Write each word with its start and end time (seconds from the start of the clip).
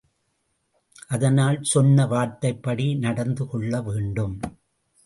அதனால் 1.07 1.63
சொன்ன 1.63 2.05
வார்த்தைப் 2.07 2.63
படி 2.63 2.95
நடந்து 2.95 3.47
கொள்ள 3.47 3.81
வேண்டும். 3.81 4.39